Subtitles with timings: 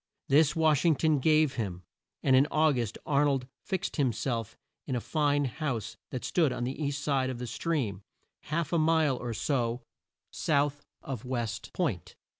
[0.29, 1.83] This Wash ing ton gave him,
[2.23, 6.51] and in Au gust Ar nold fixed him self in a fine house that stood
[6.51, 8.01] on the east side of the stream,
[8.45, 9.83] half a mile or so
[10.31, 12.15] south of West Point.